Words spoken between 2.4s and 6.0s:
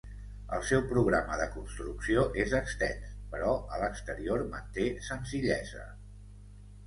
és extens, però a l'exterior manté senzillesa.